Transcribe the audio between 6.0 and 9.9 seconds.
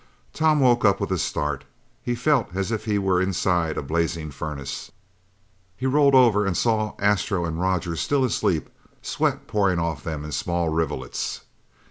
over and saw Astro and Roger still asleep, sweat pouring